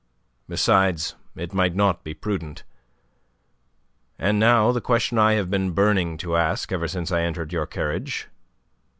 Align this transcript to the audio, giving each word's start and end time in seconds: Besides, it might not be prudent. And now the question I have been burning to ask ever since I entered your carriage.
Besides, 0.49 1.13
it 1.35 1.53
might 1.53 1.75
not 1.75 2.03
be 2.03 2.15
prudent. 2.15 2.63
And 4.17 4.39
now 4.39 4.71
the 4.71 4.81
question 4.81 5.19
I 5.19 5.33
have 5.33 5.51
been 5.51 5.73
burning 5.73 6.17
to 6.25 6.35
ask 6.37 6.71
ever 6.71 6.87
since 6.87 7.11
I 7.11 7.21
entered 7.21 7.53
your 7.53 7.67
carriage. 7.67 8.27